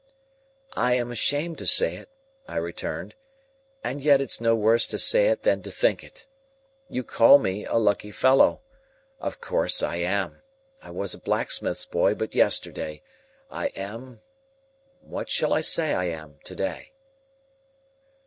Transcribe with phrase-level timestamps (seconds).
[0.73, 2.09] "I am ashamed to say it,"
[2.47, 3.13] I returned,
[3.83, 6.25] "and yet it's no worse to say it than to think it.
[6.89, 8.61] You call me a lucky fellow.
[9.19, 10.41] Of course, I am.
[10.81, 13.03] I was a blacksmith's boy but yesterday;
[13.51, 16.93] I am—what shall I say I am—to day?"